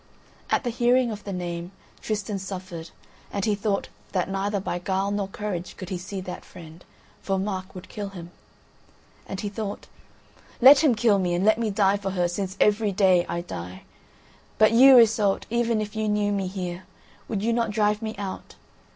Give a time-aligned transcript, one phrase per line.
[0.49, 2.89] At the hearing of the name, Tristan suffered,
[3.31, 6.83] and he thought that neither by guile nor courage could he see that friend,
[7.21, 8.31] for Mark would kill him.
[9.27, 9.85] And he thought,
[10.59, 13.83] "Let him kill me and let me die for her, since every day I die.
[14.57, 16.85] But you, Iseult, even if you knew me here,
[17.27, 18.55] would you not drive me out?"